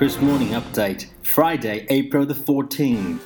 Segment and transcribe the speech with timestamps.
[0.00, 3.18] Chris Morning Update, Friday, April the fourteenth.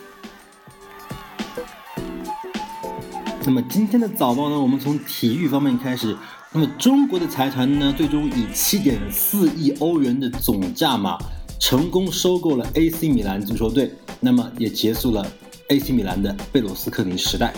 [3.45, 6.17] 那么今天的早报呢，我们从体育方面开始。
[6.51, 11.17] 那么中国的财团呢，最终以七点四亿欧元的总价码
[11.61, 15.25] 成功收购了 AC 米兰足球队，那么也结束了
[15.69, 17.55] AC 米兰的贝罗斯克林时代。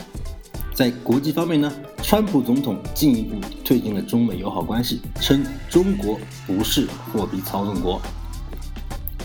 [0.75, 1.73] 在国际方面呢，
[2.03, 7.99] 川普总统进一步推进了中美友好关系，称中国不是货币操纵国。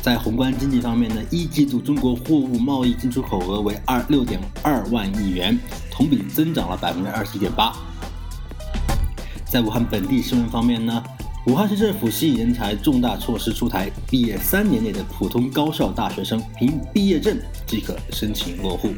[0.01, 5.55] 在宏观经济方面呢，一季度中国货物贸易进出口额为二六点二万亿元，
[5.91, 7.71] 同比增长了百分之二十一点八。
[9.45, 11.03] 在武汉本地新闻方面呢，
[11.45, 18.89] 武汉市政府吸引人才重大措施出台，毕业三年内的普通高校大学生凭毕业证即可申请落户。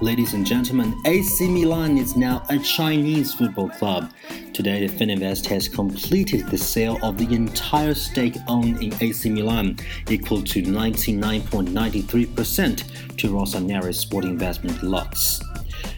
[0.00, 4.12] Ladies and gentlemen, AC Milan is now a Chinese football club.
[4.52, 9.76] Today, the Fininvest has completed the sale of the entire stake owned in AC Milan,
[10.08, 15.40] equal to 99.93% to Rossoneri Sport Investment Lux.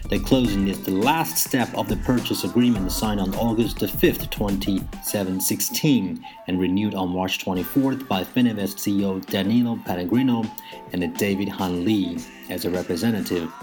[0.09, 6.25] The closing is the last step of the purchase agreement signed on August 5, 2016,
[6.47, 10.43] and renewed on March 24th by Fininvest CEO Danilo Pellegrino
[10.91, 12.17] and David Han Li
[12.49, 13.53] as a representative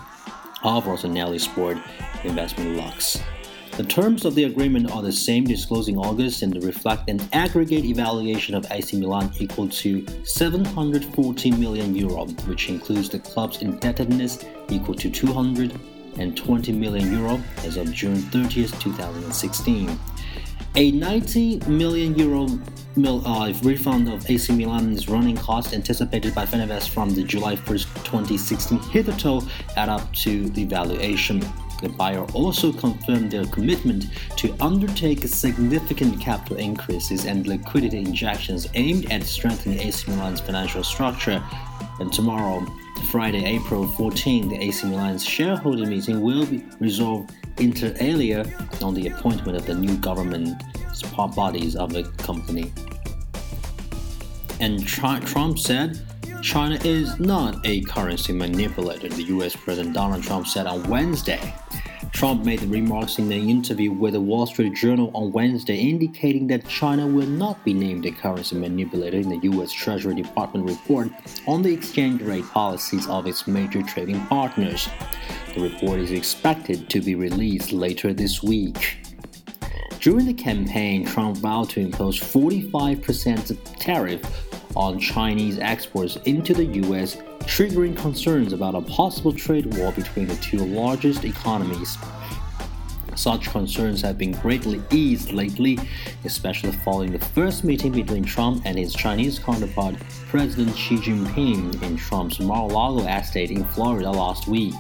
[0.65, 1.79] of Rossoneri Sport
[2.25, 3.21] Investment Lux.
[3.79, 7.85] The terms of the agreement are the same disclosed in August and reflect an aggregate
[7.85, 14.95] evaluation of AC Milan equal to 740 million euro, which includes the club's indebtedness equal
[14.95, 19.97] to 220 million euro as of June 30th, 2016.
[20.75, 22.49] A 90 million euro
[22.99, 28.05] mil, uh, refund of AC Milan's running costs anticipated by Fininvest from the July 1st,
[28.05, 29.41] 2016 hitherto
[29.77, 31.41] add up to the valuation.
[31.81, 39.11] The buyer also confirmed their commitment to undertake significant capital increases and liquidity injections aimed
[39.13, 41.43] at strengthening AC Milan's financial structure.
[42.01, 42.67] And tomorrow,
[43.11, 48.45] Friday, April 14, the AC Milan's shareholder meeting will be resolved inter alia
[48.83, 50.63] on the appointment of the new government
[51.03, 52.73] bodies of the company.
[54.61, 56.01] And Trump said
[56.43, 61.55] China is not a currency manipulator, the US President Donald Trump said on Wednesday.
[62.13, 66.47] Trump made the remarks in an interview with the Wall Street Journal on Wednesday, indicating
[66.49, 69.73] that China will not be named a currency manipulator in the U.S.
[69.73, 71.11] Treasury Department report
[71.47, 74.89] on the exchange rate policies of its major trading partners.
[75.55, 78.99] The report is expected to be released later this week.
[80.09, 84.23] During the campaign, Trump vowed to impose 45% tariff
[84.75, 90.37] on Chinese exports into the US, triggering concerns about a possible trade war between the
[90.37, 91.99] two largest economies.
[93.17, 95.79] Such concerns have been greatly eased lately,
[96.25, 99.97] especially following the first meeting between Trump and his Chinese counterpart,
[100.29, 104.73] President Xi Jinping, in Trump's Mar-a-Lago estate in Florida last week.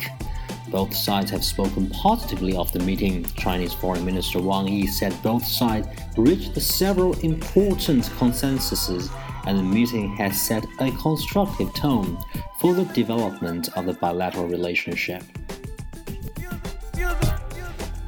[0.70, 3.24] Both sides have spoken positively of the meeting.
[3.36, 9.10] Chinese Foreign Minister Wang Yi said both sides reached several important consensuses
[9.46, 12.18] and the meeting has set a constructive tone
[12.60, 15.22] for the development of the bilateral relationship.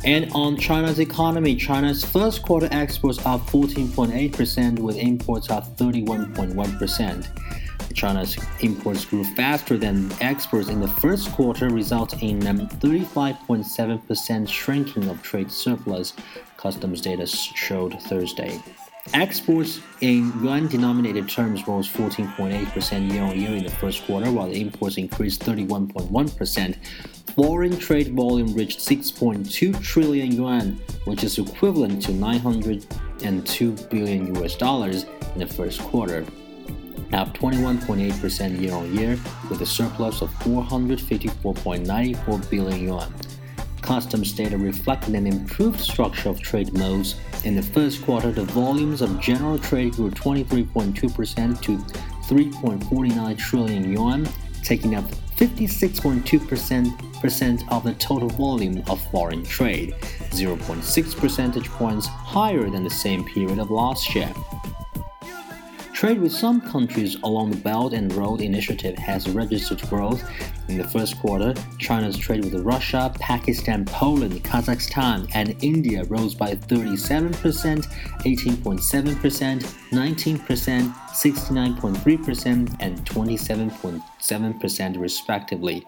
[0.05, 7.60] And on China's economy, China's first quarter exports up 14.8%, with imports up 31.1%.
[7.95, 14.49] China's imports grew faster than exports in the first quarter, resulting in um, a 35.7%
[14.49, 16.15] shrinking of trade surplus,
[16.57, 18.61] customs data showed Thursday.
[19.15, 24.51] Exports in yuan denominated terms rose 14.8% year on year in the first quarter, while
[24.53, 26.77] imports increased 31.1%.
[27.35, 35.07] Foreign trade volume reached 6.2 trillion yuan, which is equivalent to 902 billion US dollars
[35.35, 36.25] in the first quarter,
[37.13, 43.13] up 21.8% year on year, with a surplus of 454.94 billion yuan.
[43.83, 47.17] Customs data reflected an improved structure of trade modes.
[47.45, 54.29] In the first quarter, the volumes of general trade grew 23.2% to 3.49 trillion yuan,
[54.63, 55.05] taking up
[55.37, 59.95] 56.2% of the total volume of foreign trade,
[60.31, 64.31] 0.6 percentage points higher than the same period of last year.
[66.01, 70.25] Trade with some countries along the Belt and Road Initiative has registered growth.
[70.69, 76.55] In the first quarter, China's trade with Russia, Pakistan, Poland, Kazakhstan, and India rose by
[76.55, 79.61] 37%, 18.7%,
[79.91, 85.85] 19%, 69.3%, and 27.7% respectively.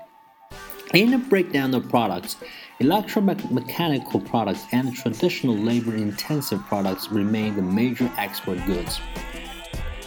[0.93, 2.37] In a breakdown of products,
[2.81, 9.01] electromechanical products and traditional labor intensive products remain the major export goods.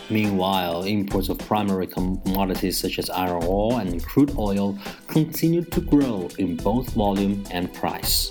[0.09, 6.29] Meanwhile, imports of primary commodities such as iron ore and crude oil continued to grow
[6.37, 8.29] in both volume and price.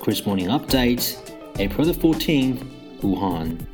[0.00, 1.18] Kris Morning Update,
[1.58, 2.64] April the 14th,
[3.00, 3.66] Wuhan.